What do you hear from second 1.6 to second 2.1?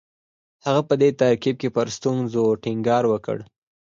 کې پر